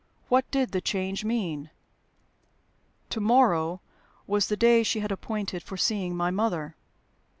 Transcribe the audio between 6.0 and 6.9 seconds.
my mother.